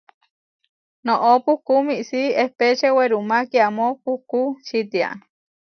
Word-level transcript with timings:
Noʼó 1.05 1.29
puhkú 1.45 1.73
miísi 1.87 2.21
epečé 2.43 2.87
werumá 2.97 3.37
kiamó 3.51 3.85
puhkú 4.03 4.41
čitiá. 4.65 5.09